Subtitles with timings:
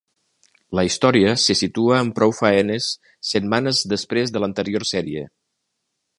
[0.77, 2.89] La història se situa amb prou faenes
[3.33, 5.25] setmanes després de l'anterior sèrie.